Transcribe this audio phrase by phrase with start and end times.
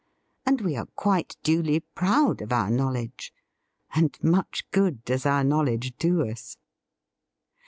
[0.47, 3.31] And we are quite duly proud of our knowledge.
[3.93, 6.57] And much good does our knowledge do us!